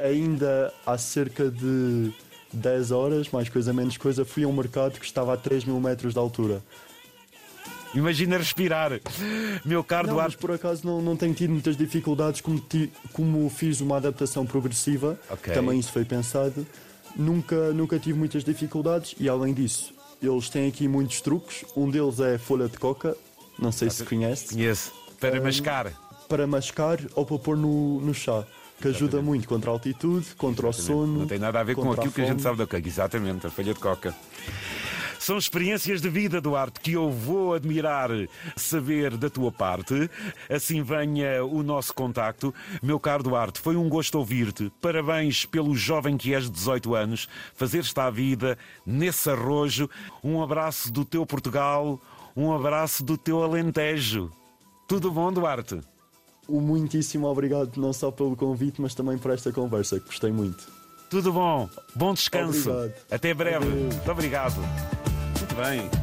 Ainda 0.00 0.72
há 0.84 0.98
cerca 0.98 1.48
de 1.50 2.12
10 2.52 2.90
horas, 2.90 3.30
mais 3.30 3.48
coisa 3.48 3.72
menos 3.72 3.96
coisa, 3.96 4.24
fui 4.24 4.42
a 4.44 4.48
um 4.48 4.52
mercado 4.52 4.98
que 4.98 5.04
estava 5.06 5.32
a 5.32 5.36
3 5.36 5.64
mil 5.64 5.78
metros 5.80 6.12
de 6.12 6.18
altura. 6.18 6.62
Imagina 7.94 8.38
respirar. 8.38 8.90
Meu 9.64 9.84
caro 9.84 10.08
Não, 10.08 10.14
mas 10.14 10.22
Duarte. 10.24 10.38
por 10.38 10.50
acaso 10.52 10.84
não, 10.86 11.00
não 11.02 11.14
tenho 11.16 11.34
tido 11.34 11.50
muitas 11.50 11.76
dificuldades, 11.76 12.40
como, 12.40 12.58
ti- 12.58 12.90
como 13.12 13.48
fiz 13.50 13.80
uma 13.82 13.98
adaptação 13.98 14.46
progressiva, 14.46 15.18
Ok. 15.30 15.52
também 15.52 15.78
isso 15.78 15.92
foi 15.92 16.04
pensado, 16.04 16.66
nunca, 17.14 17.70
nunca 17.72 17.98
tive 17.98 18.18
muitas 18.18 18.42
dificuldades 18.44 19.14
e 19.20 19.28
além 19.28 19.52
disso, 19.52 19.92
eles 20.22 20.48
têm 20.48 20.68
aqui 20.68 20.88
muitos 20.88 21.20
truques. 21.20 21.64
Um 21.76 21.90
deles 21.90 22.18
é 22.18 22.38
folha 22.38 22.66
de 22.66 22.78
coca, 22.78 23.14
não 23.58 23.70
sei 23.70 23.90
se 23.90 24.02
conhece, 24.04 24.54
Conheço. 24.54 24.90
Para 25.20 25.38
Hum, 25.38 25.44
mascar. 25.44 25.92
Para 26.32 26.46
mascar 26.46 26.98
ou 27.14 27.26
para 27.26 27.38
pôr 27.38 27.58
no, 27.58 28.00
no 28.00 28.14
chá, 28.14 28.46
que 28.80 28.88
ajuda 28.88 29.20
muito 29.20 29.46
contra 29.46 29.70
a 29.70 29.74
altitude, 29.74 30.34
contra 30.34 30.66
o 30.66 30.72
sono. 30.72 31.18
Não 31.18 31.26
tem 31.26 31.38
nada 31.38 31.60
a 31.60 31.62
ver 31.62 31.74
com 31.74 31.92
aquilo 31.92 32.10
que 32.10 32.22
a 32.22 32.24
gente 32.24 32.40
sabe 32.40 32.56
da 32.56 32.64
coca. 32.64 32.88
Exatamente, 32.88 33.46
a 33.46 33.50
folha 33.50 33.74
de 33.74 33.78
coca. 33.78 34.14
São 35.18 35.36
experiências 35.36 36.00
de 36.00 36.08
vida, 36.08 36.40
Duarte, 36.40 36.80
que 36.80 36.92
eu 36.94 37.10
vou 37.10 37.52
admirar 37.52 38.08
saber 38.56 39.14
da 39.18 39.28
tua 39.28 39.52
parte. 39.52 40.10
Assim 40.48 40.82
venha 40.82 41.44
o 41.44 41.62
nosso 41.62 41.92
contacto. 41.92 42.54
Meu 42.82 42.98
caro 42.98 43.22
Duarte, 43.22 43.60
foi 43.60 43.76
um 43.76 43.86
gosto 43.90 44.14
ouvir-te. 44.14 44.72
Parabéns 44.80 45.44
pelo 45.44 45.76
jovem 45.76 46.16
que 46.16 46.34
és 46.34 46.44
de 46.44 46.50
18 46.50 46.94
anos. 46.94 47.28
Fazer-te 47.54 48.00
à 48.00 48.08
vida 48.08 48.56
nesse 48.86 49.28
arrojo. 49.28 49.86
Um 50.24 50.42
abraço 50.42 50.90
do 50.90 51.04
teu 51.04 51.26
Portugal. 51.26 52.00
Um 52.34 52.54
abraço 52.54 53.04
do 53.04 53.18
teu 53.18 53.42
Alentejo. 53.42 54.32
Tudo 54.88 55.10
bom, 55.10 55.30
Duarte? 55.30 55.91
O 56.48 56.60
muitíssimo 56.60 57.26
obrigado 57.26 57.76
não 57.76 57.92
só 57.92 58.10
pelo 58.10 58.36
convite, 58.36 58.80
mas 58.80 58.94
também 58.94 59.16
por 59.16 59.30
esta 59.30 59.52
conversa, 59.52 59.98
que 60.00 60.06
gostei 60.06 60.32
muito. 60.32 60.66
Tudo 61.08 61.32
bom. 61.32 61.68
Bom 61.94 62.14
descanso. 62.14 62.70
Obrigado. 62.70 62.94
Até 63.10 63.34
breve. 63.34 63.66
Adeus. 63.66 63.94
Muito 63.94 64.10
obrigado. 64.10 64.56
Muito 64.56 65.54
bem. 65.54 66.01